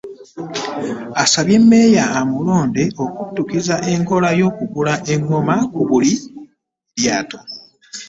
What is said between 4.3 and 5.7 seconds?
y'okugula eŋŋOma